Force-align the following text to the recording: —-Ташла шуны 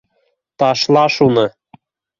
—-Ташла 0.59 1.05
шуны 1.15 1.45